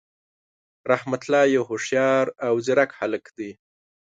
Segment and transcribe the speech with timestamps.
[0.91, 3.51] رحمت الله یو هوښیار او ځیرک هللک دی.